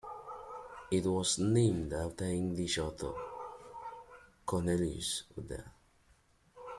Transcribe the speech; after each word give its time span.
It 0.89 1.05
was 1.05 1.37
named 1.37 1.93
after 1.93 2.25
English 2.25 2.79
author 2.79 3.13
Cornelius 4.47 5.25
Udall. 5.37 5.65